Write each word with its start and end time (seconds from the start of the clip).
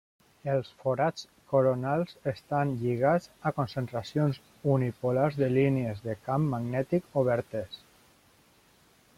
Els 0.51 0.69
forats 0.83 1.25
coronals 1.51 2.15
estan 2.31 2.71
lligats 2.79 3.29
a 3.49 3.53
concentracions 3.59 4.39
unipolars 4.77 5.39
de 5.43 5.51
línies 5.59 6.03
de 6.09 6.19
camp 6.31 6.51
magnètic 6.55 7.23
obertes. 7.25 7.81